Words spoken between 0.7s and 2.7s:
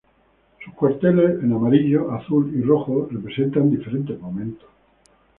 cuarteles en amarillo, azul y